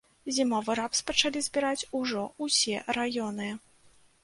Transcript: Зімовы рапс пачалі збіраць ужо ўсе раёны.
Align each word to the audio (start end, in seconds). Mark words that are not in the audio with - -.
Зімовы 0.37 0.71
рапс 0.79 1.01
пачалі 1.09 1.43
збіраць 1.49 1.87
ужо 2.01 2.25
ўсе 2.47 2.83
раёны. 3.01 3.53